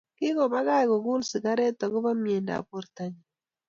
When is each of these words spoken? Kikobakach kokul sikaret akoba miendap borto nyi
Kikobakach 0.17 0.85
kokul 0.89 1.21
sikaret 1.29 1.77
akoba 1.85 2.11
miendap 2.23 2.63
borto 2.69 3.03
nyi 3.11 3.21